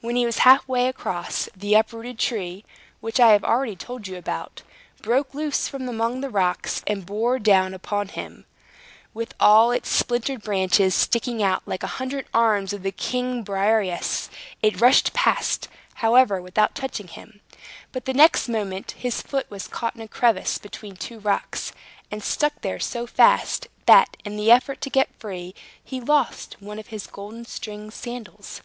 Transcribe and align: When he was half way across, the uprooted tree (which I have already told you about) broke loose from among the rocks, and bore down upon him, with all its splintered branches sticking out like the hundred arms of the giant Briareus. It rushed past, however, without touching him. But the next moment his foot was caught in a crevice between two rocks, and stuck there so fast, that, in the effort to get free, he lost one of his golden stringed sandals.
When 0.00 0.16
he 0.16 0.26
was 0.26 0.38
half 0.38 0.66
way 0.66 0.88
across, 0.88 1.48
the 1.54 1.74
uprooted 1.76 2.18
tree 2.18 2.64
(which 3.00 3.20
I 3.20 3.30
have 3.30 3.44
already 3.44 3.76
told 3.76 4.08
you 4.08 4.16
about) 4.16 4.62
broke 5.00 5.32
loose 5.32 5.68
from 5.68 5.88
among 5.88 6.22
the 6.22 6.28
rocks, 6.28 6.82
and 6.88 7.06
bore 7.06 7.38
down 7.38 7.72
upon 7.72 8.08
him, 8.08 8.46
with 9.14 9.32
all 9.38 9.70
its 9.70 9.88
splintered 9.88 10.42
branches 10.42 10.92
sticking 10.96 11.40
out 11.40 11.62
like 11.66 11.82
the 11.82 11.86
hundred 11.86 12.26
arms 12.34 12.72
of 12.72 12.82
the 12.82 12.90
giant 12.90 13.44
Briareus. 13.44 14.28
It 14.60 14.80
rushed 14.80 15.12
past, 15.12 15.68
however, 15.94 16.42
without 16.42 16.74
touching 16.74 17.06
him. 17.06 17.40
But 17.92 18.06
the 18.06 18.12
next 18.12 18.48
moment 18.48 18.96
his 18.98 19.22
foot 19.22 19.48
was 19.50 19.68
caught 19.68 19.94
in 19.94 20.02
a 20.02 20.08
crevice 20.08 20.58
between 20.58 20.96
two 20.96 21.20
rocks, 21.20 21.72
and 22.10 22.24
stuck 22.24 22.62
there 22.62 22.80
so 22.80 23.06
fast, 23.06 23.68
that, 23.86 24.16
in 24.24 24.36
the 24.36 24.50
effort 24.50 24.80
to 24.80 24.90
get 24.90 25.14
free, 25.20 25.54
he 25.84 26.00
lost 26.00 26.56
one 26.58 26.80
of 26.80 26.88
his 26.88 27.06
golden 27.06 27.44
stringed 27.44 27.92
sandals. 27.94 28.62